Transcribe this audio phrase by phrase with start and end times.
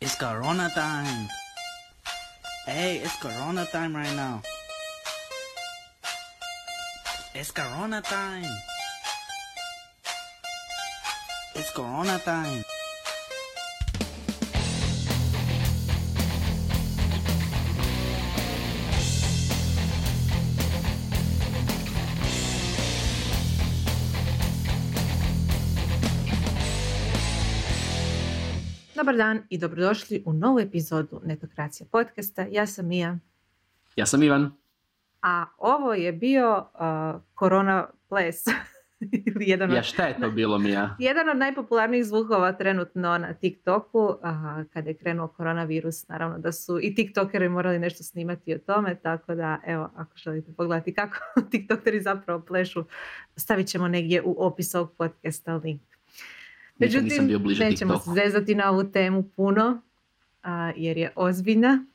[0.00, 1.26] It's Corona time.
[2.66, 4.42] Hey, it's Corona time right now.
[7.34, 8.46] It's Corona time.
[11.56, 12.62] It's Corona time.
[29.08, 32.46] Dobar dan i dobrodošli u novu epizodu Netokracija podcasta.
[32.50, 33.18] Ja sam Mija,
[33.96, 34.52] Ja sam Ivan.
[35.22, 38.36] a ovo je bio uh, korona ples.
[39.40, 40.96] Jedan, od, Ja šta je to bilo Mija?
[41.08, 46.08] jedan od najpopularnijih zvukova trenutno na TikToku a, kada je krenuo koronavirus.
[46.08, 50.52] Naravno da su i TikTokeri morali nešto snimati o tome, tako da evo, ako želite
[50.56, 51.16] pogledati kako
[51.50, 52.84] TikTokeri zapravo plešu,
[53.36, 55.97] stavit ćemo negdje u opis ovog podcasta link.
[56.78, 58.16] Nikad nisam bio bliže nećemo TikToku.
[58.16, 59.82] se zezati na ovu temu puno,
[60.42, 61.86] a, jer je ozbiljna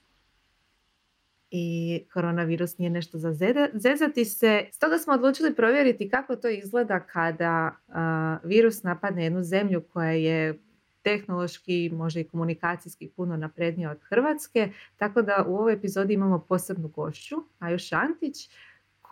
[1.52, 4.66] i koronavirus nije nešto za zeda- zezati se.
[4.72, 10.60] Stoga smo odlučili provjeriti kako to izgleda kada a, virus napadne jednu zemlju koja je
[11.02, 14.70] tehnološki, možda i komunikacijski puno naprednija od Hrvatske.
[14.98, 18.50] Tako da u ovoj epizodi imamo posebnu gošću, Aju Šantić,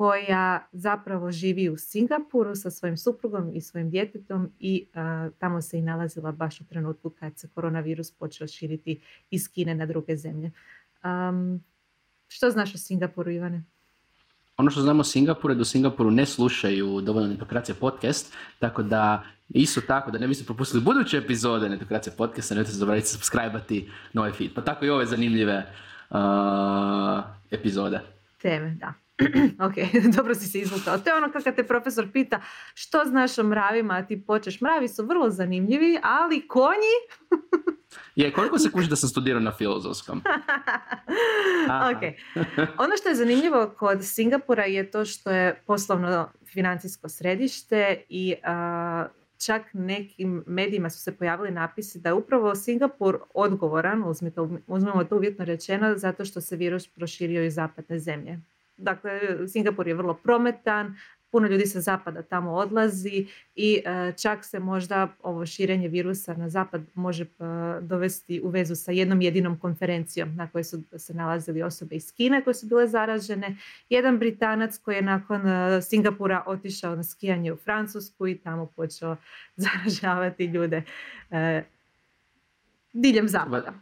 [0.01, 5.77] koja zapravo živi u Singapuru sa svojim suprugom i svojim djetetom i a, tamo se
[5.77, 10.51] i nalazila baš u trenutku kad se koronavirus počeo širiti iz Kine na druge zemlje.
[11.01, 11.63] Am,
[12.27, 13.63] što znaš o Singapuru, Ivane?
[14.57, 18.83] Ono što znamo o Singapuru je da u Singapuru ne slušaju dovoljno Netokracija podcast, tako
[18.83, 24.31] da isto tako da ne biste propustili buduće epizode Netokracija podcasta, nemojte zaboraviti subscribe-ati na
[24.33, 24.53] feed.
[24.55, 25.65] Pa tako i ove zanimljive
[26.09, 26.17] uh,
[27.51, 28.20] epizode.
[28.41, 28.93] Teme, da.
[29.67, 29.73] ok,
[30.17, 30.97] dobro si se izvukao.
[30.97, 32.41] To je ono kad te profesor pita
[32.73, 34.61] što znaš o mravima, a ti počeš.
[34.61, 36.95] Mravi su vrlo zanimljivi, ali konji...
[38.15, 40.21] Je, koliko se kuži da sam studirao na filozofskom?
[41.91, 42.01] Ok.
[42.77, 48.35] Ono što je zanimljivo kod Singapura je to što je poslovno financijsko središte i
[49.45, 55.15] čak nekim medijima su se pojavili napisi da je upravo Singapur odgovoran, uzmite, uzmemo to
[55.15, 58.39] uvjetno rečeno, zato što se virus proširio iz zapadne zemlje.
[58.77, 60.95] Dakle, Singapur je vrlo prometan,
[61.31, 66.49] puno ljudi sa zapada tamo odlazi i e, čak se možda ovo širenje virusa na
[66.49, 67.27] zapad može e,
[67.81, 72.43] dovesti u vezu sa jednom jedinom konferencijom na kojoj su se nalazili osobe iz Kine
[72.43, 73.57] koje su bile zaražene.
[73.89, 79.15] Jedan Britanac koji je nakon e, Singapura otišao na skijanje u Francusku i tamo počeo
[79.63, 80.83] zaražavati ljude
[82.93, 83.73] diljem zapada.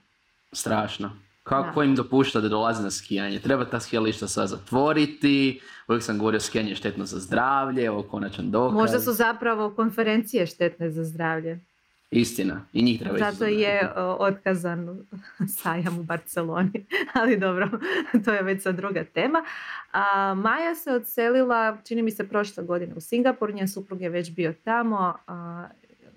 [0.54, 1.29] Strašno.
[1.50, 1.86] Kako Da.
[1.86, 3.40] im dopušta da dolaze na skijanje?
[3.40, 5.62] Treba ta skijališta sad zatvoriti.
[5.88, 8.76] Uvijek sam govorio skijanje je štetno za zdravlje, evo konačan dokaz.
[8.76, 11.60] Možda su zapravo konferencije štetne za zdravlje.
[12.12, 12.66] Istina.
[12.74, 15.00] I njih treba Zato je o, otkazan
[15.62, 16.86] sajam u Barceloni.
[17.22, 17.70] Ali dobro,
[18.26, 19.44] to je već sad druga tema.
[19.92, 23.54] A, Maja se odselila, čini mi se, prošle godine u Singapur.
[23.54, 25.14] Njen suprug je već bio tamo.
[25.28, 25.68] a,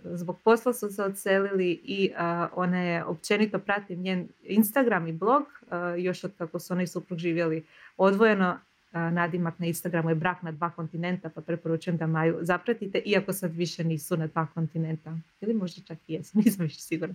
[0.04, 5.42] zbog posla su se odselili i a, ona je, općenito pratim njen Instagram i blog,
[5.70, 7.64] a, još od kako su ona i suprug živjeli
[7.96, 8.58] odvojeno.
[8.92, 13.32] A, nadimak na Instagramu je brak na dva kontinenta, pa preporučujem da Maju zapratite, iako
[13.32, 15.16] sad više nisu na dva kontinenta.
[15.40, 17.14] Ili možda čak i jesu, nisam više sigurna.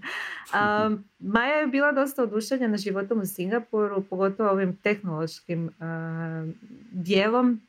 [0.87, 6.53] Um, Maja je bila dosta oduševljena životom u Singapuru, pogotovo ovim tehnološkim uh,
[6.91, 7.61] dijelom.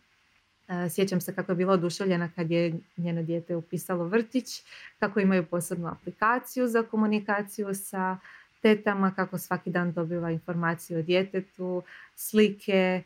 [0.91, 4.63] Sjećam se kako je bila oduševljena kad je njeno dijete upisalo vrtić,
[4.99, 8.19] kako imaju posebnu aplikaciju za komunikaciju sa
[8.63, 11.83] tetama, kako svaki dan dobiva informaciju o djetetu,
[12.17, 13.03] slike,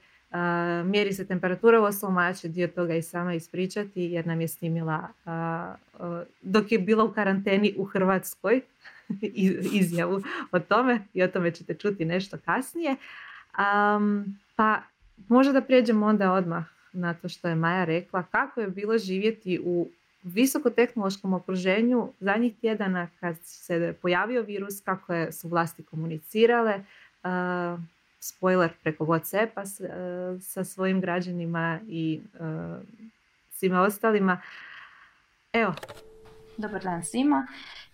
[0.84, 4.48] mjeri se temperatura, u osnovu Maja će dio toga i sama ispričati jer nam je
[4.48, 5.08] snimila
[6.42, 8.60] dok je bila u karanteni u Hrvatskoj
[9.20, 12.96] iz- izjavu o tome i o tome ćete čuti nešto kasnije.
[14.56, 14.82] Pa
[15.28, 19.60] možda da prijeđemo onda odmah na to što je Maja rekla, kako je bilo živjeti
[19.64, 19.88] u
[20.22, 27.80] visokotehnološkom okruženju zadnjih tjedana kad se pojavio virus, kako je, su vlasti komunicirale, uh,
[28.20, 32.80] spoiler preko Whatsappa s- uh, sa svojim građanima i uh,
[33.50, 34.40] svima ostalima.
[35.52, 35.74] Evo,
[36.56, 37.46] Dobar dan svima.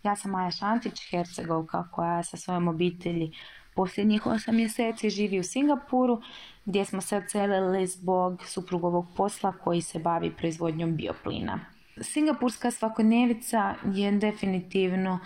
[0.03, 3.33] Ja sam Maja Šantić, Hercegovka koja sa svojom obitelji
[3.79, 6.23] posljednjih 8 mjeseci živi u Singapuru
[6.65, 11.61] gdje smo se odselili zbog suprugovog posla koji se bavi proizvodnjom bioplina.
[12.01, 15.19] Singapurska svakodnevica je definitivno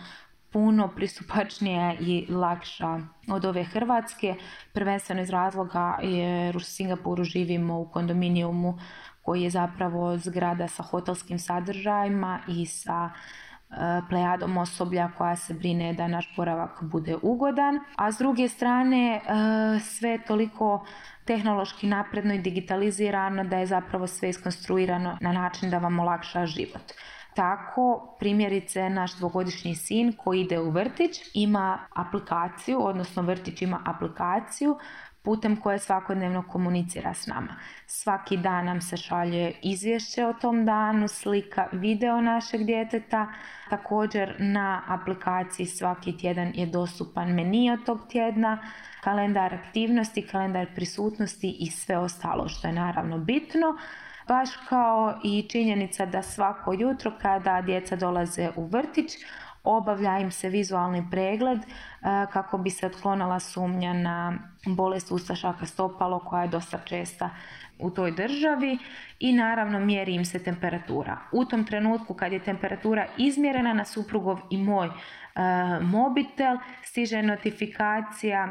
[0.50, 4.34] puno pristupačnija i lakša od ove Hrvatske,
[4.72, 8.78] prvenstveno iz razloga jer u Singapuru živimo u kondominijumu
[9.22, 13.10] koji je zapravo zgrada sa hotelskim sadržajima i sa
[14.08, 19.20] plejadom osoblja koja se brine da naš boravak bude ugodan, a s druge strane e,
[19.80, 20.84] sve je toliko
[21.24, 26.92] tehnološki napredno i digitalizirano da je zapravo sve iskonstruirano na način da vam olakša život.
[27.34, 34.78] Tako, primjerice, naš dvogodišnji sin koji ide u vrtić ima aplikaciju, odnosno vrtić ima aplikaciju
[35.22, 37.56] putem koje svakodnevno komunicira s nama.
[37.86, 43.26] Svaki dan nam se šalje izvješće o tom danu, slika, video našeg djeteta.
[43.70, 48.58] Također na aplikaciji svaki tjedan je dostupan meni od tog tjedna,
[49.00, 53.76] kalendar aktivnosti, kalendar prisutnosti i sve ostalo što je naravno bitno.
[54.28, 59.12] Baš kao i činjenica da svako jutro kada djeca dolaze u vrtić,
[59.64, 61.64] obavlja im se vizualni pregled e,
[62.32, 67.30] kako bi se otklonila sumnja na bolest ustašaka stopalo koja je dosta česta
[67.78, 68.78] u toj državi
[69.20, 71.18] i naravno mjeri im se temperatura.
[71.32, 74.90] U tom trenutku kad je temperatura izmjerena na suprugov i moj e,
[75.80, 78.48] mobitel stiže notifikacija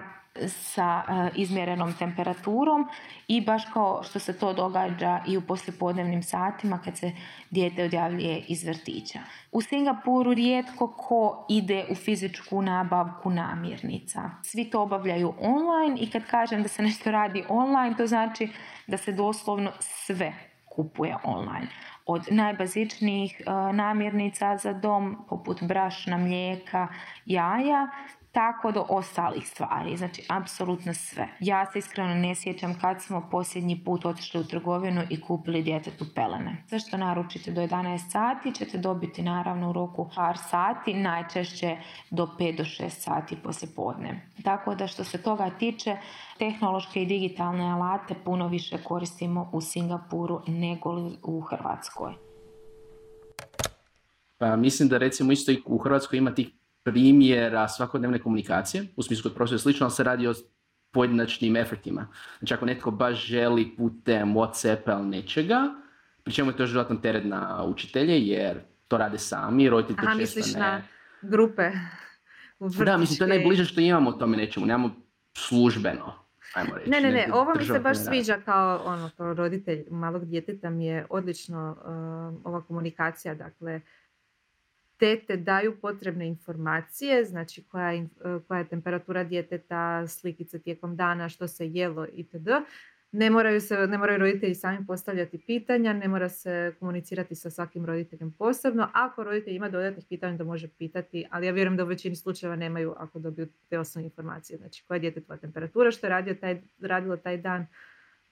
[0.47, 2.87] sa e, izmjerenom temperaturom
[3.27, 7.11] i baš kao što se to događa i u poslijepodnevnim satima kad se
[7.49, 9.19] dijete odjavljuje iz vrtića.
[9.51, 14.29] U Singapuru rijetko ko ide u fizičku nabavku namirnica.
[14.43, 18.49] Svi to obavljaju online i kad kažem da se nešto radi online, to znači
[18.87, 20.33] da se doslovno sve
[20.65, 21.67] kupuje online.
[22.05, 26.87] Od najbazičnijih e, namirnica za dom, poput brašna, mlijeka,
[27.25, 27.87] jaja,
[28.31, 31.27] tako do ostalih stvari, znači apsolutno sve.
[31.39, 36.05] Ja se iskreno ne sjećam kad smo posljednji put otišli u trgovinu i kupili djetetu
[36.15, 36.63] pelene.
[36.67, 41.77] Sve što naručite do 11 sati ćete dobiti naravno u roku par sati, najčešće
[42.09, 44.29] do 5 do 6 sati poslije podne.
[44.43, 45.97] Tako da što se toga tiče,
[46.37, 52.13] tehnološke i digitalne alate puno više koristimo u Singapuru nego u Hrvatskoj.
[54.37, 59.23] Pa mislim da recimo isto i u Hrvatskoj ima tih primjera svakodnevne komunikacije, u smislu
[59.23, 60.33] kod profesora slično, ali se radi o
[60.91, 62.07] pojedinačnim efektima.
[62.39, 65.61] Znači ako netko baš želi putem Whatsappa ili nečega,
[66.23, 70.19] pri čemu je to životno teret na učitelje, jer to rade sami, roditelji to Aha,
[70.19, 70.59] često misliš ne...
[70.59, 70.81] na
[71.21, 71.71] grupe
[72.59, 74.95] u Da, mislim, to je najbliže što imamo o tome nečemu, nemamo
[75.37, 76.13] službeno,
[76.53, 76.89] ajmo reći.
[76.89, 78.05] Ne, ne, ne, ovo mi se baš rad.
[78.05, 83.81] sviđa kao ono, kao roditelj malog djeteta mi je odlično uh, ova komunikacija, dakle,
[85.01, 91.29] tete daju potrebne informacije, znači koja je, uh, koja je temperatura djeteta, slikice tijekom dana,
[91.29, 92.47] što se jelo itd.
[93.11, 97.85] Ne moraju, se, ne moraju roditelji sami postavljati pitanja, ne mora se komunicirati sa svakim
[97.85, 98.89] roditeljem posebno.
[98.93, 102.55] Ako roditelj ima dodatnih pitanja, da može pitati, ali ja vjerujem da u većini slučajeva
[102.55, 104.57] nemaju ako dobiju te osnovne informacije.
[104.57, 107.67] Znači, koja je djetetova temperatura, što je radio taj, radilo taj dan,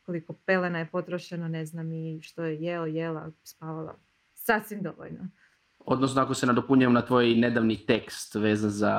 [0.05, 3.95] koliko pelena je potrošeno, ne znam i što je jeo, jela, spavala.
[4.33, 5.29] Sasvim dovoljno.
[5.91, 8.93] Odnosno ako se nadopunjujem na tvoj nedavni tekst vezan za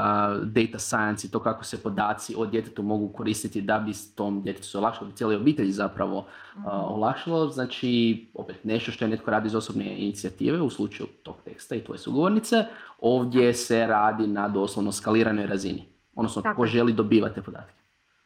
[0.45, 4.43] data science i to kako se podaci o djetetu mogu koristiti da bi s tom
[4.43, 6.27] djetetu se olakšalo, cijeloj obitelji zapravo
[6.57, 6.69] Mhm.
[6.69, 7.91] olakšalo, znači
[8.35, 11.99] opet nešto što je netko radi iz osobne inicijative u slučaju tog teksta i tvoje
[11.99, 12.65] sugovornice,
[12.99, 15.89] ovdje se radi na doslovno skaliranoj razini.
[16.15, 17.75] Odnosno Tako ko želi dobiva te podatke.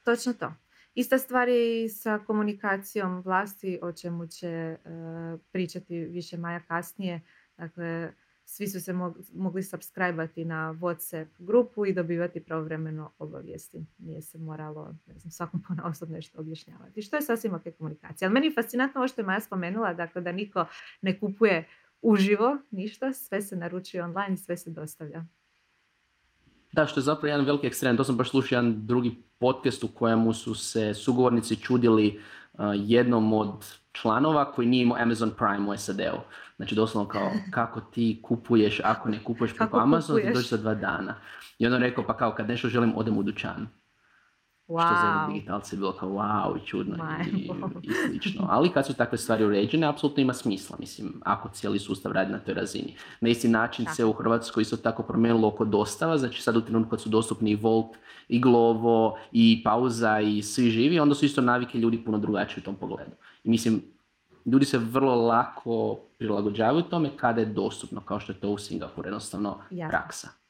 [0.04, 0.52] Točno to.
[0.94, 4.78] Ista stvar je i sa komunikacijom vlasti, o čemu će e,
[5.52, 7.20] pričati više Maja kasnije.
[7.58, 8.12] Dakle,
[8.44, 13.86] svi su se mog- mogli subscribe na WhatsApp grupu i dobivati pravovremeno obavijesti.
[13.98, 17.02] Nije se moralo, ne znam, svakom ponaosob nešto objašnjavati.
[17.02, 18.28] Što je sasvim ok komunikacija.
[18.28, 20.66] Ali meni je fascinantno ovo što je Maja spomenula, dakle da niko
[21.02, 21.68] ne kupuje
[22.02, 25.24] uživo ništa, sve se naručuje online i sve se dostavlja.
[26.72, 27.96] Da, što je zapravo jedan veliki ekstrem.
[27.96, 32.20] To sam baš slušao jedan drugi podcast u kojemu su se sugovornici čudili
[32.74, 36.20] jednom od članova koji nije imao Amazon Prime u SAD-u.
[36.56, 40.56] Znači doslovno kao kako ti kupuješ ako ne kupuješ preko Kako Amazona ti dođe za
[40.56, 41.14] dva dana.
[41.58, 43.68] I onda rekao pa kao kad nešto želim odem u dućan.
[44.66, 45.72] Što za Wow.
[45.72, 46.96] je bilo kao wow i čudno
[47.32, 47.50] i,
[47.90, 48.46] i slično.
[48.50, 52.38] Ali kad su takve stvari uređene, apsolutno ima smisla, mislim, ako cijeli sustav radi na
[52.38, 52.94] toj razini.
[53.20, 56.90] Na isti način se u Hrvatskoj isto tako promijenilo oko dostava, znači sad u trenutku
[56.90, 57.96] kad su dostupni i Volt,
[58.28, 62.64] i Glovo, i Pauza, i svi živi, onda su isto navike ljudi puno drugačije u
[62.64, 63.12] tom pogledu.
[63.44, 63.82] I mislim,
[64.46, 69.08] ljudi se vrlo lako prilagođavaju tome kada je dostupno, kao što je to u Singapuru,
[69.08, 69.90] jednostavno Jasno.
[69.90, 70.43] praksa.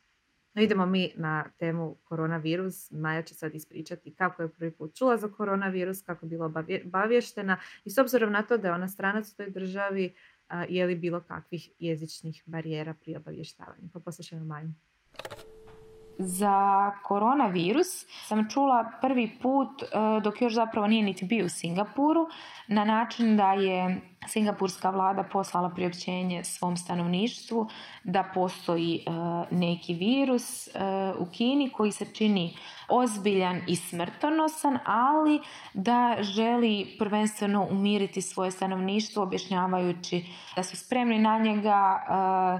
[0.55, 2.91] No idemo mi na temu koronavirus.
[2.91, 6.83] Maja će sad ispričati kako je prvi put čula za koronavirus, kako je bila obavje-
[6.87, 10.15] obavještena i s obzirom na to da je ona stranac u toj državi,
[10.69, 13.89] je li bilo kakvih jezičnih barijera pri obavještavanju.
[13.93, 14.73] Pa poslušajmo Maju.
[16.19, 19.87] Za koronavirus sam čula prvi put e,
[20.23, 22.27] dok još zapravo nije niti bio u Singapuru
[22.69, 27.69] na način da je Singapurska vlada poslala priopćenje svom stanovništvu
[28.05, 29.11] da postoji e,
[29.51, 30.71] neki virus e,
[31.19, 32.57] u Kini koji se čini
[32.89, 35.41] ozbiljan i smrtonosan, ali
[35.75, 40.25] da želi prvenstveno umiriti svoje stanovništvo objašnjavajući
[40.57, 42.05] da su spremni na njega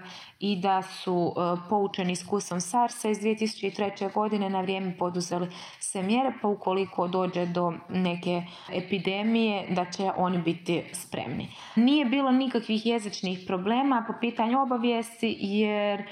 [0.03, 1.35] e, i da su
[1.69, 4.13] poučeni iskustvom SARS-a iz 2003.
[4.13, 5.49] godine na vrijeme poduzeli
[5.81, 8.43] sve mjere, pa ukoliko dođe do neke
[8.73, 11.49] epidemije da će oni biti spremni.
[11.77, 16.03] Nije bilo nikakvih jezičnih problema po pitanju obavijesti jer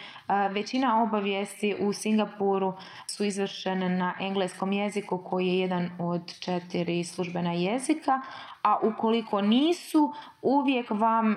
[0.50, 2.72] većina obavijesti u Singapuru
[3.06, 8.20] su izvršene na engleskom jeziku koji je jedan od četiri službena jezika,
[8.62, 11.36] a ukoliko nisu, uvijek vam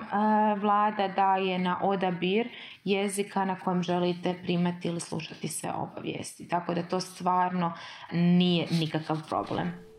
[0.60, 2.48] vlada daje na odabir
[2.84, 6.48] jezika na kojem želite primati ili slušati sve obavijesti.
[6.48, 7.72] Tako da to stvarno
[8.12, 9.95] nije nikakav problem.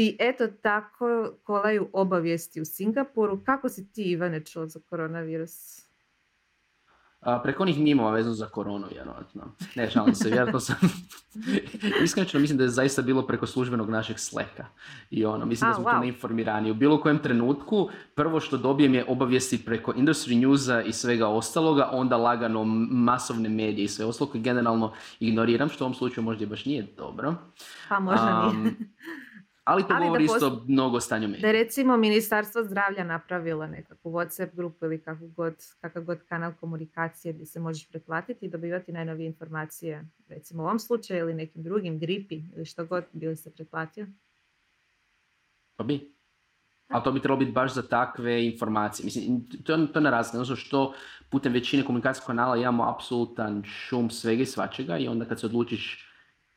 [0.00, 3.40] I eto tako kolaju obavijesti u Singapuru.
[3.44, 5.82] Kako si ti, Ivane, čuo za koronavirus?
[7.20, 9.42] A, preko onih mimova vezano za koronu, vjerojatno.
[9.74, 10.76] Ne, šalim se, vjerojatno sam...
[12.04, 14.66] Iskreno mislim da je zaista bilo preko službenog našeg sleka.
[15.10, 16.08] I ono, mislim da smo wow.
[16.08, 16.70] informirani.
[16.70, 21.88] U bilo kojem trenutku, prvo što dobijem je obavijesti preko industry newsa i svega ostaloga,
[21.92, 26.46] onda lagano masovne medije i sve ostalo koje generalno ignoriram, što u ovom slučaju možda
[26.46, 27.34] baš nije dobro.
[27.88, 28.74] Pa možda nije.
[29.70, 31.40] Ali to govori isto mnogo stanju medija.
[31.40, 36.52] Da je recimo Ministarstvo zdravlja napravilo nekakvu WhatsApp grupu ili kakav god, kakav god kanal
[36.60, 40.04] komunikacije gdje se možeš pretplatiti i dobivati najnovije informacije.
[40.28, 44.06] Recimo u ovom slučaju ili nekim drugim, gripi ili što god bili se pretplatio.
[45.76, 46.12] Pa bi.
[46.88, 49.04] Ali to bi trebalo biti baš za takve informacije.
[49.04, 50.38] Mislim, to, to ne razlika.
[50.38, 50.94] Ono što
[51.30, 56.06] putem većine komunikacijskog kanala imamo apsolutan šum svega i svačega i onda kad se odlučiš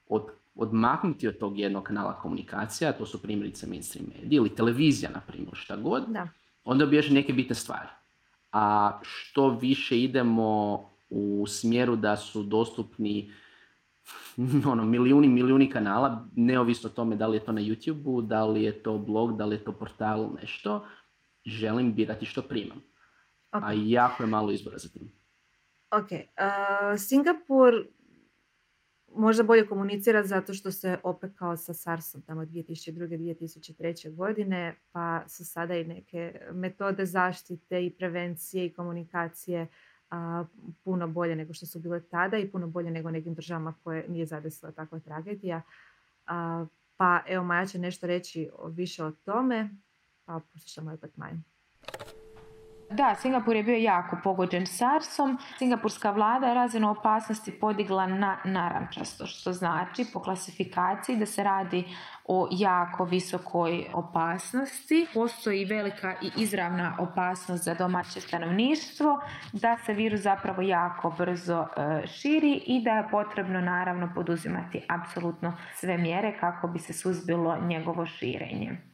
[0.08, 5.20] od odmaknuti od tog jednog kanala komunikacija, to su primjerice mainstream mediji ili televizija, na
[5.20, 6.28] primjer, šta god, da.
[6.64, 7.90] onda obježe neke bitne stvari.
[8.52, 13.32] A što više idemo u smjeru da su dostupni
[14.72, 18.64] ono, milijuni, milijuni kanala, neovisno o tome da li je to na YouTube-u, da li
[18.64, 20.86] je to blog, da li je to portal, nešto,
[21.46, 22.82] želim birati što primam.
[23.52, 25.12] A jako je malo izbora za tim.
[25.92, 27.74] Ok, uh, Singapur
[29.16, 33.08] možda bolje komunicira zato što se opekao sa SARS-om tamo 2002.
[33.18, 34.16] 2003.
[34.16, 39.68] godine, pa su sada i neke metode zaštite i prevencije i komunikacije
[40.10, 40.46] a,
[40.84, 44.26] puno bolje nego što su bile tada i puno bolje nego nekim državama koje nije
[44.26, 45.62] zadesila takva tragedija.
[46.26, 46.66] A,
[46.98, 49.70] pa evo Maja će nešto reći više o tome,
[50.26, 51.38] pa poslušamo opet Maju.
[52.94, 55.38] Da, Singapur je bio jako pogođen SARS-om.
[55.58, 61.84] Singapurska vlada je razinu opasnosti podigla na narančasto, što znači po klasifikaciji da se radi
[62.26, 65.08] o jako visokoj opasnosti.
[65.14, 69.22] Postoji velika i izravna opasnost za domaće stanovništvo,
[69.54, 75.58] da se virus zapravo jako brzo e, širi i da je potrebno naravno poduzimati apsolutno
[75.76, 78.93] sve mjere kako bi se suzbilo njegovo širenje.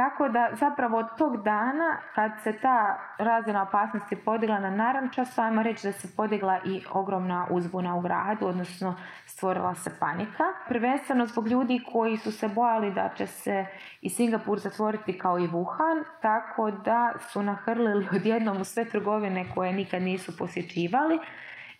[0.00, 5.62] Tako da zapravo od tog dana kad se ta razina opasnosti podigla na narančasto, ajmo
[5.62, 10.44] reći da se podigla i ogromna uzbuna u gradu, odnosno stvorila se panika.
[10.68, 13.66] Prvenstveno zbog ljudi koji su se bojali da će se
[14.00, 19.72] i Singapur zatvoriti kao i Wuhan, tako da su nahrlili odjednom u sve trgovine koje
[19.72, 21.18] nikad nisu posjećivali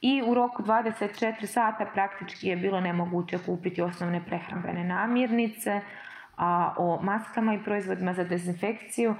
[0.01, 5.81] i u roku 24 sata praktički je bilo nemoguće kupiti osnovne prehrambene namirnice,
[6.41, 9.15] a o maskama i proizvodima za dezinfekciju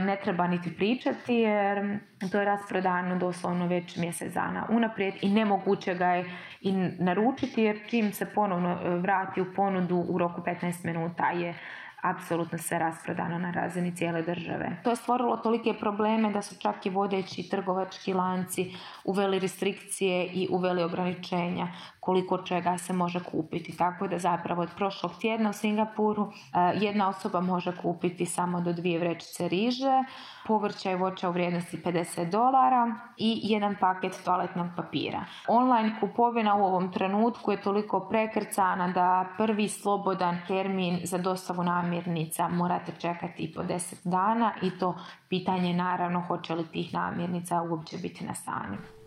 [0.00, 1.98] ne treba niti pričati jer
[2.32, 6.24] to je rasprodano doslovno već mjesec dana unaprijed i nemoguće ga je
[6.60, 11.54] i naručiti jer čim se ponovno e, vrati u ponudu u roku 15 minuta je
[12.02, 14.70] apsolutno sve rasprodano na razini cijele države.
[14.84, 20.48] To je stvorilo tolike probleme da su čak i vodeći trgovački lanci uveli restrikcije i
[20.50, 21.66] uveli ograničenja
[22.08, 23.76] koliko čega se može kupiti.
[23.76, 28.72] Tako da zapravo od prošlog tjedna u Singapuru eh, jedna osoba može kupiti samo do
[28.72, 30.04] dvije vrećice riže,
[30.46, 35.24] povrća i voća u vrijednosti 50 dolara i jedan paket toaletnog papira.
[35.48, 42.48] Online kupovina u ovom trenutku je toliko prekrcana da prvi slobodan termin za dostavu namirnica
[42.48, 44.94] morate čekati i po 10 dana i to
[45.28, 48.97] pitanje naravno hoće li tih namirnica uopće biti na stanju.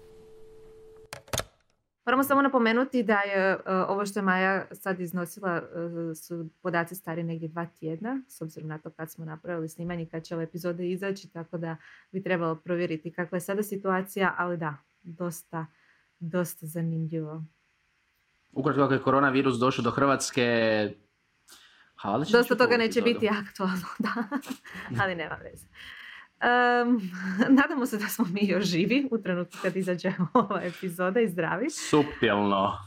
[2.05, 6.95] Moramo samo napomenuti da je e, ovo što je Maja sad iznosila e, su podaci
[6.95, 10.43] stari negdje dva tjedna, s obzirom na to kad smo napravili snimanje, kad će ove
[10.43, 11.77] epizode izaći, tako da
[12.11, 15.65] bi trebalo provjeriti kakva je sada situacija, ali da, dosta,
[16.19, 17.43] dosta zanimljivo.
[18.51, 20.89] Ukratko kako je koronavirus došao do Hrvatske,
[22.01, 24.13] Ha, će Dosta toga neće biti aktualno, da.
[25.03, 25.67] Ali nema veze.
[26.41, 26.99] Em,
[27.57, 31.69] nadamo se da smo mi još živi u trenutku kad izađe ova epizoda i zdravi.
[31.69, 32.77] Supilno.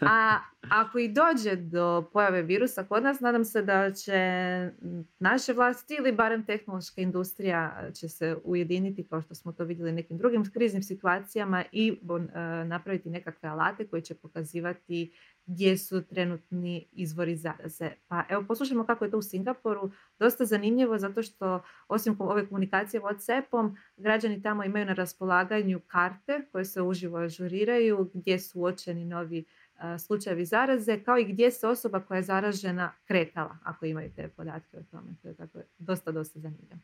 [0.00, 4.20] A ako i dođe do pojave virusa kod nas, nadam se da će
[5.18, 10.18] naše vlasti ili barem tehnološka industrija će se ujediniti kao što smo to vidjeli nekim
[10.18, 15.12] drugim kriznim situacijama i e, napraviti nekakve alate koji će pokazivati
[15.46, 17.90] gdje su trenutni izvori zaraze.
[18.08, 19.90] Pa evo poslušajmo kako je to u Singapuru.
[20.18, 26.64] Dosta zanimljivo zato što osim ove komunikacije Whatsappom, građani tamo imaju na raspolaganju karte koje
[26.64, 29.44] se uživo ažuriraju gdje su uočeni novi
[30.06, 34.76] slučajevi zaraze, kao i gdje se osoba koja je zaražena kretala, ako imaju te podatke
[34.76, 35.14] o tome.
[35.22, 36.78] To je tako dosta, dosta zanimljivo.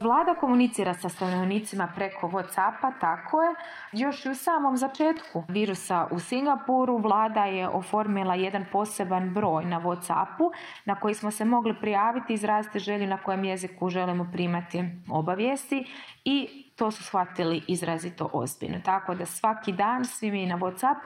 [0.00, 3.54] Vlada komunicira sa stanovnicima preko Whatsappa, tako je.
[3.92, 9.80] Još i u samom začetku virusa u Singapuru vlada je oformila jedan poseban broj na
[9.80, 10.50] Whatsappu
[10.84, 15.86] na koji smo se mogli prijaviti, izraziti želju na kojem jeziku želimo primati obavijesti
[16.24, 18.80] i to su shvatili izrazito ozbiljno.
[18.84, 20.96] Tako da svaki dan svi mi na Whatsapp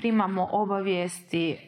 [0.00, 1.58] primamo obavijesti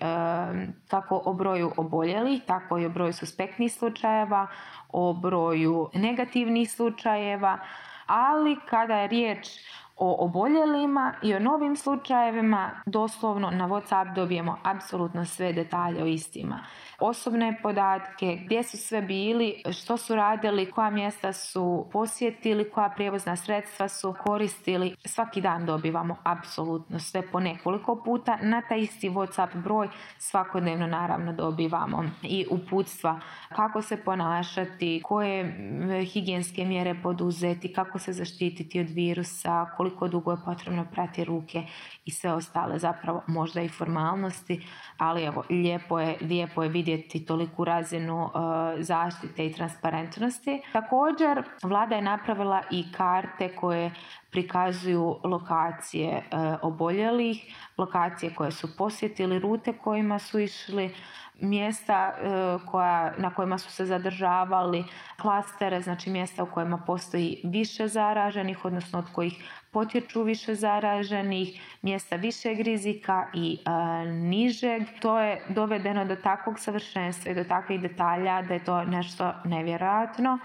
[0.88, 4.46] kako o broju oboljelih, tako i o broju suspektnih slučajeva,
[4.88, 7.58] o broju negativnih slučajeva,
[8.06, 9.48] ali kada je riječ
[9.96, 16.58] o oboljelima i o novim slučajevima, doslovno na WhatsApp dobijemo apsolutno sve detalje o istima.
[17.04, 23.37] Osobne podatke, gdje su sve bili, što su radili, koja mjesta su posjetili, koja prijevozna
[23.37, 24.97] sredstva su koristili.
[25.04, 28.38] Svaki dan dobivamo apsolutno sve po nekoliko puta.
[28.42, 33.21] Na taj isti WhatsApp broj svakodnevno naravno dobivamo i uputstva
[33.56, 40.30] kako se ponašati, koje m, higijenske mjere poduzeti, kako se zaštititi od virusa, koliko dugo
[40.30, 41.62] je potrebno prati ruke
[42.04, 44.66] i sve ostale zapravo možda i formalnosti,
[44.99, 46.91] ali evo lijepo je, lijepo je vidjeti
[47.26, 48.30] toliku razinu
[48.78, 50.62] e, zaštite i transparentnosti.
[50.72, 53.90] Također vlada je napravila i karte koje
[54.30, 56.22] prikazuju lokacije e,
[56.62, 60.94] oboljelih, lokacije koje su posjetili, rute kojima su išli,
[61.40, 64.84] mjesta e, koja, na kojima su se zadržavali,
[65.21, 72.17] klastere, znači mjesta u kojima postoji više zaraženih, odnosno od kojih potječu više zaraženih, mjesta
[72.17, 74.82] višeg rizika i e, nižeg.
[75.00, 80.39] To je dovedeno do takvog savršenstva i do takvih detalja da je to nešto nevjerojatno.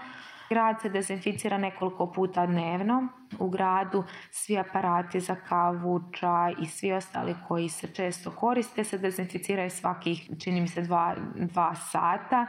[0.48, 3.08] Grad se dezinficira nekoliko puta dnevno.
[3.38, 8.98] U gradu svi aparati za kavu, čaj i svi ostali koji se često koriste se
[8.98, 12.46] dezinficiraju svakih, čini mi se, dva, dva sata.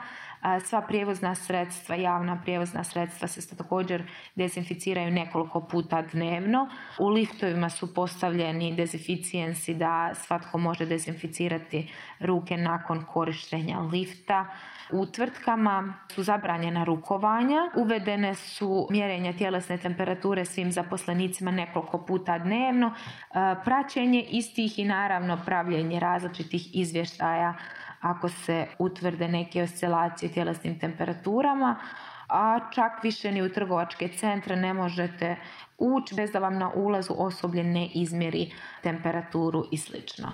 [0.66, 4.04] Sva prijevozna sredstva, javna prijevozna sredstva se također
[4.36, 6.70] dezinficiraju nekoliko puta dnevno.
[7.00, 14.46] U liftovima su postavljeni dezinficijensi da svatko može dezinficirati ruke nakon korištenja lifta.
[14.92, 22.88] U tvrtkama su zabranjena rukovanja, uvedene su mjerenja tjelesne temperature svim zaposlenicima nekoliko puta dnevno,
[22.88, 27.54] e, praćenje istih i naravno pravljenje različitih izvještaja
[28.02, 31.80] ako se utvrde neke oscilacije u tjelesnim temperaturama,
[32.28, 35.36] a čak više ni u trgovačke centre ne možete
[35.78, 38.52] ući bez da vam na ulazu osoblje ne izmjeri
[38.84, 40.32] temperaturu i slično.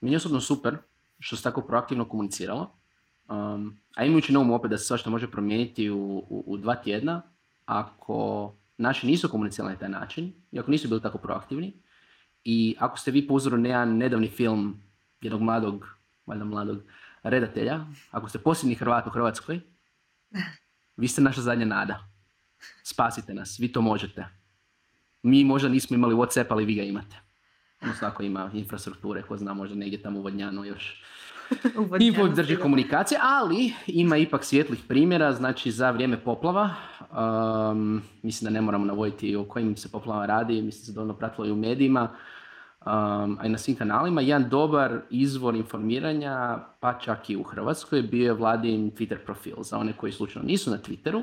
[0.00, 0.76] Meni je osobno super
[1.18, 2.76] što se tako proaktivno komuniciralo.
[3.28, 6.74] Um, a imajući na umu opet da se svašta može promijeniti u, u, u dva
[6.74, 7.22] tjedna,
[7.70, 11.72] ako naši nisu komunicirali na taj način i ako nisu bili tako proaktivni
[12.44, 14.82] i ako ste vi po na jedan nedavni film
[15.20, 15.86] jednog mladog,
[16.26, 16.82] valjda mladog
[17.22, 17.80] redatelja,
[18.10, 19.60] ako ste posljednji Hrvat u Hrvatskoj,
[20.96, 22.08] vi ste naša zadnja nada.
[22.82, 24.26] Spasite nas, vi to možete.
[25.22, 27.16] Mi možda nismo imali Whatsapp, ali vi ga imate.
[27.82, 31.02] Odnosno ako ima infrastrukture, ko zna, možda negdje tamo u Vodnjanu još
[32.00, 36.70] info drži komunikacije, ali ima ipak svjetlih primjera, znači za vrijeme poplava,
[37.70, 41.14] um, mislim da ne moramo navoditi o kojim se poplavama radi, mislim da se dovoljno
[41.14, 42.02] pratilo i u medijima,
[42.86, 44.20] um, a i na svim kanalima.
[44.20, 49.56] Jedan dobar izvor informiranja, pa čak i u Hrvatskoj, bio je vladin Twitter profil.
[49.62, 51.22] Za one koji slučajno nisu na Twitteru,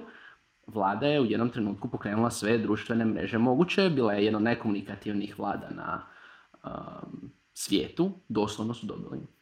[0.67, 5.39] vlada je u jednom trenutku pokrenula sve društvene mreže moguće, bila je jedna od najkomunikativnijih
[5.39, 6.01] vlada na
[6.63, 9.36] um, svijetu, doslovno su dobili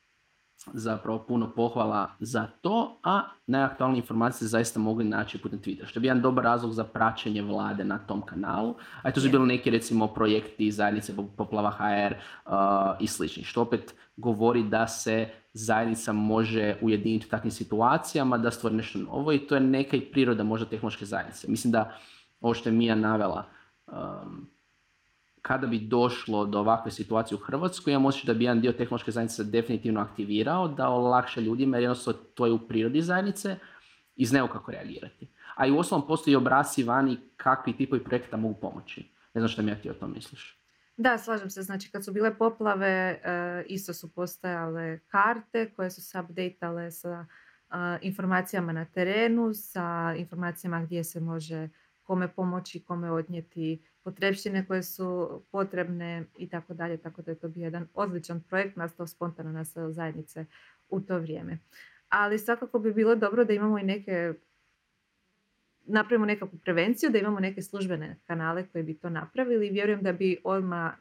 [0.74, 6.02] zapravo puno pohvala za to, a najaktualnije informacije zaista mogli naći putem Twittera, što je
[6.02, 9.70] bio jedan dobar razlog za praćenje vlade na tom kanalu, a to su bili neki
[9.70, 12.52] recimo projekti zajednice Poplava HR uh,
[13.00, 18.76] i slični, što opet govori da se zajednica može ujediniti u takvim situacijama, da stvori
[18.76, 21.48] nešto novo i to je neka i priroda možda tehnološke zajednice.
[21.48, 21.98] Mislim da
[22.42, 23.46] ovo što je Mija navela,
[23.88, 24.55] um,
[25.48, 29.12] kada bi došlo do ovakve situacije u Hrvatskoj, imam osjećaj da bi jedan dio tehnološke
[29.12, 33.56] zajednice definitivno aktivirao, da olakša ljudima, jer jednostavno to je u prirodi zajednice
[34.16, 35.28] i znaju kako reagirati.
[35.56, 39.02] A i u osnovom postoji obrasi vani kakvi tipovi projekta mogu pomoći.
[39.34, 40.62] Ne znam što mi ja ti o tom misliš.
[40.98, 41.62] Da, slažem se.
[41.62, 47.26] Znači, kad su bile poplave, e, isto su postojale karte koje su se updateale sa
[47.26, 51.70] e, informacijama na terenu, sa informacijama gdje se može
[52.04, 56.98] kome pomoći, kome odnijeti potrebštine koje su potrebne i tako dalje.
[56.98, 60.46] Tako da je to bio jedan odličan projekt, nastao spontano na zajednice
[60.90, 61.58] u to vrijeme.
[62.10, 64.34] Ali svakako bi bilo dobro da imamo i neke
[65.86, 69.70] napravimo nekakvu prevenciju, da imamo neke službene kanale koji bi to napravili.
[69.70, 70.94] Vjerujem da bi odmah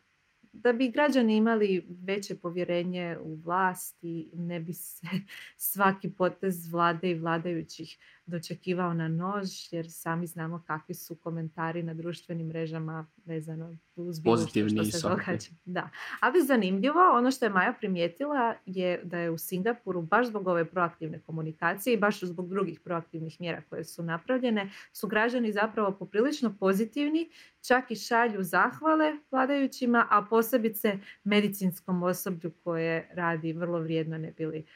[0.53, 5.07] da bi građani imali veće povjerenje u vlast i ne bi se
[5.73, 11.95] svaki potez vlade i vladajućih dočekivao na nož, jer sami znamo kakvi su komentari na
[11.95, 15.51] društvenim mrežama vezano uz bilo što, što se događa.
[15.65, 15.91] Da.
[16.21, 20.65] Ali zanimljivo, ono što je Maja primijetila je da je u Singapuru baš zbog ove
[20.65, 26.57] proaktivne komunikacije i baš zbog drugih proaktivnih mjera koje su napravljene, su građani zapravo poprilično
[26.61, 27.31] pozitivni,
[27.67, 34.67] čak i šalju zahvale vladajućima, a posebice medicinskom osoblju koje radi vrlo vrijedno ne bili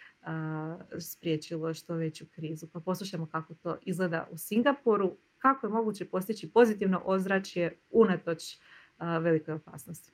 [1.01, 2.67] spriječilo što veću krizu.
[2.73, 8.43] Pa poslušajmo kako to izgleda u Singapuru, kako je moguće postići pozitivno ozračje unatoč
[9.21, 10.13] velikoj opasnosti.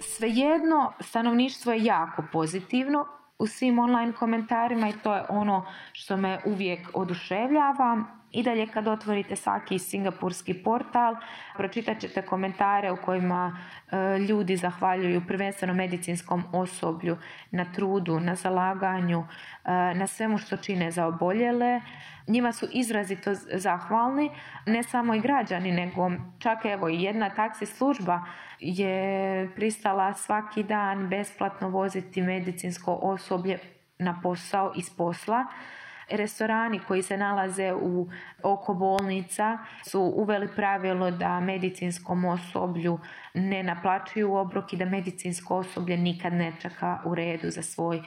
[0.00, 3.06] Svejedno, stanovništvo je jako pozitivno
[3.38, 8.04] u svim online komentarima i to je ono što me uvijek oduševljava.
[8.34, 11.16] I dalje kad otvorite svaki singapurski portal,
[11.56, 13.58] pročitat ćete komentare u kojima
[13.90, 17.16] e, ljudi zahvaljuju prvenstveno medicinskom osoblju
[17.50, 19.24] na trudu, na zalaganju,
[19.64, 21.80] e, na svemu što čine za oboljele.
[22.26, 24.30] Njima su izrazito zahvalni,
[24.66, 28.22] ne samo i građani, nego čak evo i jedna taksi služba
[28.60, 33.58] je pristala svaki dan besplatno voziti medicinsko osoblje
[33.98, 35.46] na posao iz posla
[36.10, 38.08] Restorani koji se nalaze u
[38.42, 42.98] oko bolnica su uveli pravilo da medicinskom osoblju
[43.34, 48.02] ne naplaćuju obrok i da medicinsko osoblje nikad ne čeka u redu za svoj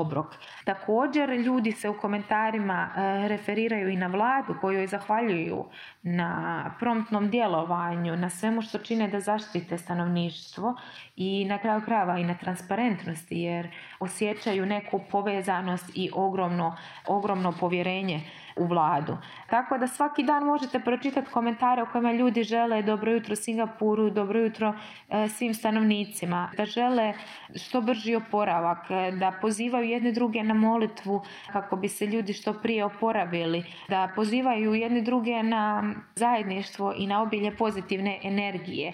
[0.00, 0.26] obrok.
[0.64, 5.64] Također ljudi se u komentarima e, referiraju i na vladu kojoj zahvaljuju
[6.02, 10.74] na promptnom djelovanju, na svemu što čine da zaštite stanovništvo
[11.16, 13.68] i na kraju krajeva i na transparentnosti jer
[14.00, 18.20] osjećaju neku povezanost i ogromno, ogromno povjerenje
[18.56, 19.16] u vladu.
[19.50, 24.40] Tako da svaki dan možete pročitati komentare u kojima ljudi žele dobro jutro Singapuru, dobro
[24.40, 24.74] jutro
[25.08, 27.12] e, svim stanovnicima, da žele
[27.54, 32.52] što brži oporavak, e, da pozivaju jedne druge na molitvu kako bi se ljudi što
[32.52, 38.92] prije oporavili, da pozivaju jedne druge na zajedništvo i na obilje pozitivne energije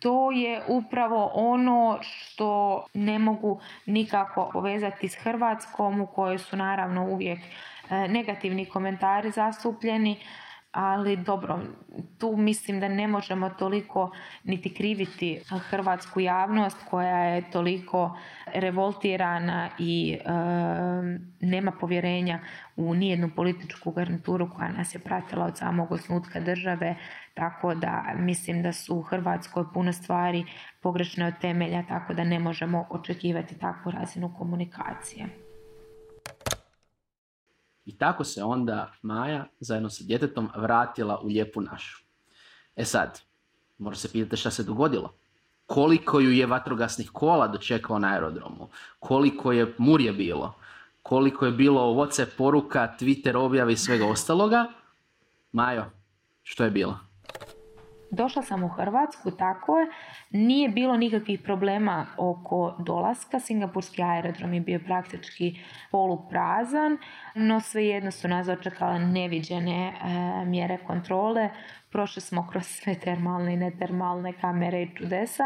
[0.00, 7.04] to je upravo ono što ne mogu nikako povezati s Hrvatskom u kojoj su naravno
[7.04, 7.38] uvijek
[7.90, 10.16] negativni komentari zastupljeni,
[10.72, 11.60] ali dobro,
[12.18, 14.10] tu mislim da ne možemo toliko
[14.44, 18.18] niti kriviti hrvatsku javnost koja je toliko
[18.54, 20.30] revoltirana i e,
[21.40, 22.38] nema povjerenja
[22.76, 26.96] u nijednu političku garnituru koja nas je pratila od samog osnutka države,
[27.34, 30.44] tako da mislim da su u Hrvatskoj puno stvari
[30.80, 35.49] pogrešne od temelja, tako da ne možemo očekivati takvu razinu komunikacije.
[37.90, 42.02] I tako se onda Maja zajedno sa djetetom vratila u lijepu našu.
[42.76, 43.20] E sad,
[43.78, 45.14] mora se pitati šta se dogodilo.
[45.66, 48.68] Koliko ju je vatrogasnih kola dočekao na aerodromu?
[48.98, 50.54] Koliko je murje bilo?
[51.02, 54.66] Koliko je bilo Whatsapp poruka, Twitter objave i svega ostaloga?
[55.52, 55.90] Majo,
[56.42, 56.98] što je bilo?
[58.10, 59.86] Došla sam u Hrvatsku, tako je.
[60.30, 63.40] Nije bilo nikakvih problema oko dolaska.
[63.40, 66.98] Singapurski aerodrom je bio praktički poluprazan,
[67.34, 71.50] no svejedno su nas očekale neviđene e, mjere kontrole.
[71.90, 75.44] Prošli smo kroz sve termalne i netermalne kamere i čudesa.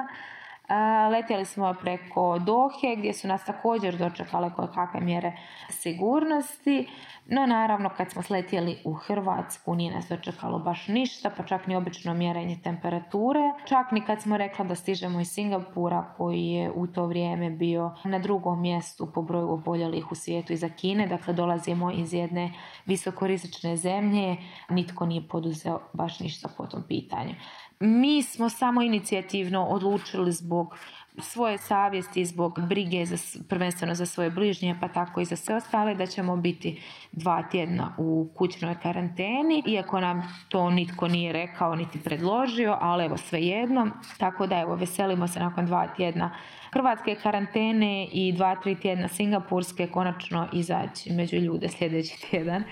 [1.10, 5.32] Letjeli smo preko Dohe gdje su nas također dočekale koje kakve mjere
[5.68, 6.88] sigurnosti.
[7.26, 11.76] No naravno kad smo sletjeli u Hrvatsku nije nas dočekalo baš ništa, pa čak ni
[11.76, 13.40] obično mjerenje temperature.
[13.64, 17.94] Čak ni kad smo rekla da stižemo iz Singapura koji je u to vrijeme bio
[18.04, 21.06] na drugom mjestu po broju oboljelih u svijetu iza Kine.
[21.06, 22.52] Dakle dolazimo iz jedne
[22.86, 24.36] visokorizične zemlje.
[24.68, 27.34] Nitko nije poduzeo baš ništa po tom pitanju.
[27.80, 30.74] Mi smo samo inicijativno odlučili zbog
[31.18, 33.16] svoje savjesti, zbog brige za,
[33.48, 36.82] prvenstveno za svoje bližnje, pa tako i za sve ostale, da ćemo biti
[37.12, 43.16] dva tjedna u kućnoj karanteni, iako nam to nitko nije rekao niti predložio, ali evo
[43.16, 43.90] svejedno.
[44.18, 46.36] Tako da evo, veselimo se nakon dva tjedna
[46.72, 52.64] hrvatske karantene i dva, tri tjedna singapurske konačno izaći među ljude sljedeći tjedan.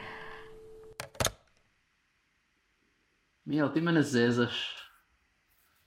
[3.45, 4.82] Mijel, ti mene zezaš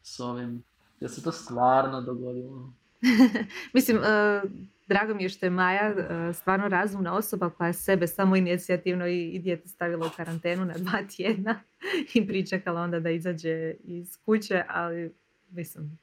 [0.06, 0.64] s ovim.
[1.00, 2.74] Jel se to stvarno dogodilo?
[3.74, 4.42] Mislim, e,
[4.88, 9.08] drago mi je što je Maja e, stvarno razumna osoba koja je sebe samo inicijativno
[9.08, 11.62] i, i dijete stavila u karantenu na dva tjedna
[12.14, 15.16] i pričekala onda da izađe iz kuće, ali
[15.50, 16.00] mislim,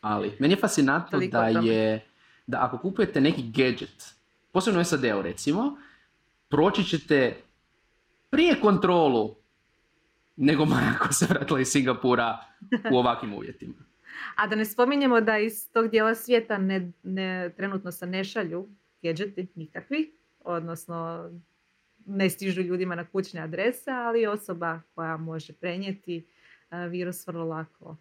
[0.00, 2.04] Ali, meni je fascinantno da je,
[2.46, 4.14] da ako kupujete neki gadget,
[4.52, 5.76] posebno SAD-u recimo,
[6.48, 7.36] proći ćete
[8.30, 9.39] prije kontrolu
[10.40, 12.38] nego Maja koja se vratila iz Singapura
[12.92, 13.74] u ovakvim uvjetima.
[14.36, 18.68] A da ne spominjemo da iz tog dijela svijeta ne, ne, trenutno se ne šalju
[19.02, 21.30] gadgeti nikakvi, odnosno
[22.06, 26.26] ne stižu ljudima na kućne adrese, ali osoba koja može prenijeti
[26.70, 27.96] a, virus vrlo lako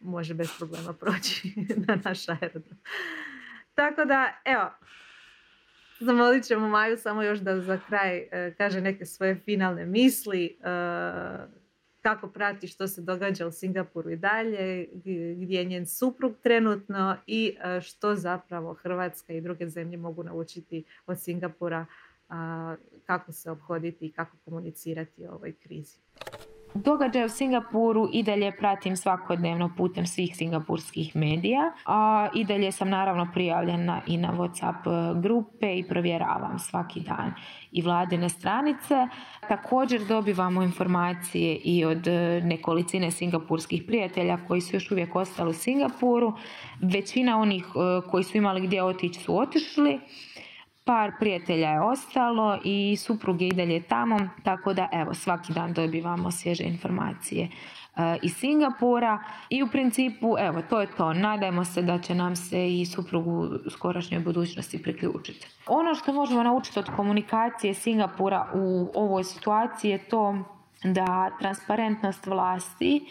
[0.00, 1.54] može bez problema proći
[1.86, 2.78] na naš aerodrom.
[3.74, 4.70] Tako da, evo,
[6.00, 11.61] zamolit ćemo Maju samo još da za kraj e, kaže neke svoje finalne misli, e,
[12.02, 14.88] kako prati što se događa u Singapuru i dalje,
[15.36, 20.84] gdje je njen suprug trenutno i e, što zapravo Hrvatska i druge zemlje mogu naučiti
[21.06, 21.86] od Singapura
[23.06, 25.98] kako se obhoditi i kako komunicirati o ovoj krizi.
[26.74, 32.88] Događaje u Singapuru i dalje pratim svakodnevno putem svih singapurskih medija, a i dalje sam
[32.88, 37.34] naravno prijavljena i na Whatsapp e, grupe i provjeravam svaki dan
[37.72, 39.08] i vladine stranice.
[39.48, 45.54] Također dobivamo informacije i od e, nekolicine singapurskih prijatelja koji su još uvijek ostali u
[45.54, 46.32] Singapuru.
[46.80, 50.00] Većina onih e, koji su imali gdje otići su otišli.
[50.84, 55.72] Par prijatelja je ostalo i suprug je i dalje tamo, tako da evo svaki dan
[55.72, 57.48] dobivamo svježe informacije
[57.96, 59.18] e, iz Singapura
[59.50, 61.12] i u principu evo to je to.
[61.12, 65.46] Nadajmo se da će nam se i suprugu u skorašnjoj budućnosti priključiti.
[65.66, 70.34] Ono što možemo naučiti od komunikacije Singapura u ovoj situaciji je to
[70.84, 73.06] da transparentnost vlasti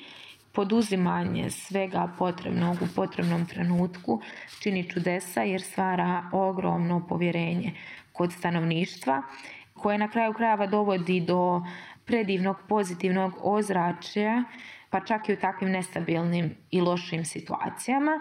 [0.52, 4.22] poduzimanje svega potrebnog u potrebnom trenutku
[4.60, 7.72] čini čudesa jer stvara ogromno povjerenje
[8.14, 9.22] kod stanovništva
[9.74, 11.62] koje na kraju krajeva dovodi do
[12.06, 14.44] predivnog pozitivnog ozračja
[14.90, 18.12] pa čak i u takvim nestabilnim i lošim situacijama.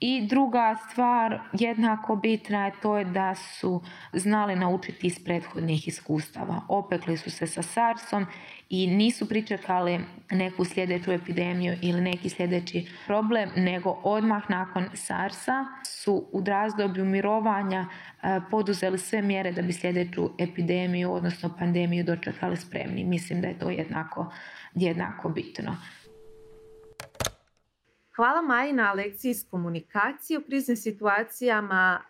[0.00, 3.82] I druga stvar jednako bitna je to je da su
[4.12, 6.60] znali naučiti iz prethodnih iskustava.
[6.68, 8.26] Opekli su se sa SARS-om
[8.70, 16.28] i nisu pričekali neku sljedeću epidemiju ili neki sljedeći problem, nego odmah nakon SARS-a su
[16.32, 17.86] u razdoblju mirovanja
[18.22, 23.04] e, poduzeli sve mjere da bi sljedeću epidemiju, odnosno pandemiju dočekali spremni.
[23.04, 24.32] Mislim da je to jednako,
[24.74, 25.76] jednako bitno.
[28.18, 32.00] Hvala Maji na lekciji iz komunikacije u kriznim situacijama.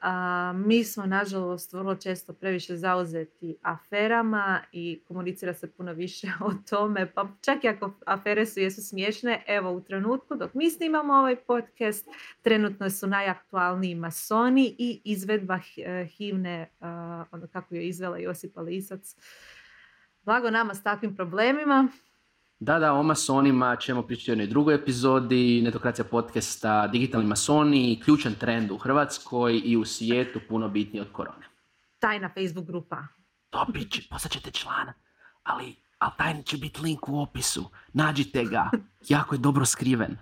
[0.55, 7.13] Mi smo, nažalost, vrlo često previše zauzeti aferama i komunicira se puno više o tome.
[7.13, 11.37] Pa čak i ako afere su jesu smiješne, evo u trenutku dok mi snimamo ovaj
[11.37, 12.09] podcast,
[12.43, 16.71] trenutno su najaktualniji masoni i izvedba eh, himne,
[17.31, 19.17] ono kako je izvela Josipa Lisac.
[20.23, 21.89] Blago nama s takvim problemima.
[22.61, 28.35] Da, da, o masonima ćemo pričati u jednoj drugoj epizodi, Netokracija podcasta, digitalni masoni, ključan
[28.35, 31.47] trend u Hrvatskoj i u svijetu puno bitniji od korone.
[31.99, 32.97] Tajna Facebook grupa.
[33.53, 34.93] Dobit će, postat ćete član,
[35.43, 37.71] ali, ali taj će biti link u opisu.
[37.93, 38.71] Nađite ga,
[39.09, 40.19] jako je dobro skriven.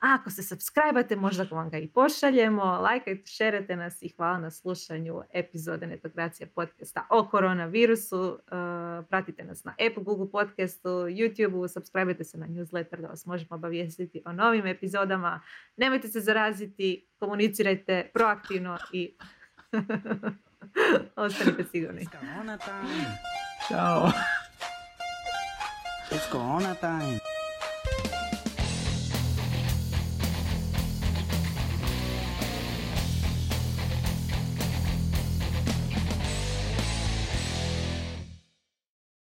[0.00, 4.50] A ako se subscribe možda vam ga i pošaljemo, lajkajte, šerete nas i hvala na
[4.50, 8.20] slušanju epizode Netokracija podcasta o koronavirusu.
[8.20, 13.54] Uh, pratite nas na Apple, Google podcastu, YouTubeu, subscribe se na newsletter da vas možemo
[13.54, 15.40] obavijestiti o novim epizodama.
[15.76, 19.16] Nemojte se zaraziti, komunicirajte proaktivno i
[21.16, 22.00] ostanite sigurni.
[22.00, 23.18] It's corona time.
[23.68, 24.10] Ćao.
[26.10, 27.27] It's corona time.